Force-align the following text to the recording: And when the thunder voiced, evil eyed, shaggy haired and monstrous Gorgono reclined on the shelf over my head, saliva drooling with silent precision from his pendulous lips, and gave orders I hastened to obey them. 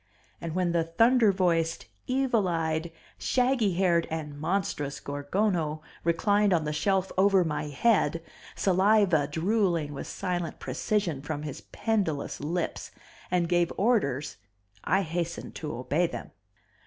And 0.41 0.55
when 0.55 0.71
the 0.71 0.83
thunder 0.83 1.31
voiced, 1.31 1.85
evil 2.07 2.47
eyed, 2.47 2.91
shaggy 3.19 3.73
haired 3.75 4.07
and 4.09 4.35
monstrous 4.35 4.99
Gorgono 4.99 5.81
reclined 6.03 6.53
on 6.53 6.63
the 6.63 6.73
shelf 6.73 7.11
over 7.19 7.43
my 7.43 7.65
head, 7.65 8.23
saliva 8.55 9.27
drooling 9.27 9.93
with 9.93 10.07
silent 10.07 10.57
precision 10.57 11.21
from 11.21 11.43
his 11.43 11.61
pendulous 11.71 12.39
lips, 12.39 12.89
and 13.29 13.47
gave 13.47 13.71
orders 13.77 14.37
I 14.83 15.03
hastened 15.03 15.53
to 15.57 15.71
obey 15.77 16.07
them. 16.07 16.31